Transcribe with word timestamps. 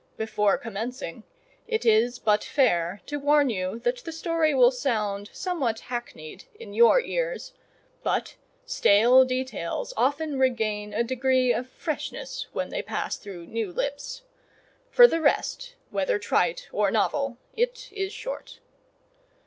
Before 0.17 0.57
commencing, 0.57 1.25
it 1.67 1.85
is 1.85 2.17
but 2.17 2.43
fair 2.43 3.01
to 3.05 3.19
warn 3.19 3.51
you 3.51 3.77
that 3.81 3.97
the 3.97 4.11
story 4.11 4.51
will 4.51 4.71
sound 4.71 5.29
somewhat 5.31 5.79
hackneyed 5.79 6.45
in 6.59 6.73
your 6.73 6.99
ears; 6.99 7.53
but 8.01 8.35
stale 8.65 9.23
details 9.25 9.93
often 9.95 10.39
regain 10.39 10.91
a 10.91 11.03
degree 11.03 11.53
of 11.53 11.69
freshness 11.69 12.47
when 12.51 12.69
they 12.69 12.81
pass 12.81 13.15
through 13.17 13.45
new 13.45 13.71
lips. 13.71 14.23
For 14.89 15.05
the 15.05 15.21
rest, 15.21 15.75
whether 15.91 16.17
trite 16.17 16.67
or 16.71 16.89
novel, 16.89 17.37
it 17.55 17.89
is 17.91 18.11
short. 18.11 18.59